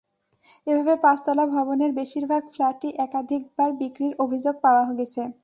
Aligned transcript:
এভাবে 0.67 0.93
পাঁচতলা 1.03 1.45
ভবনের 1.47 1.91
বেশির 1.93 2.25
ভাগ 2.27 2.43
ফ্ল্যাটই 2.53 2.89
একাধিকবার 2.97 3.69
বিক্রির 3.81 4.13
অভিযোগ 4.19 4.55
পাওয়া 4.61 4.83
গেছে। 4.99 5.23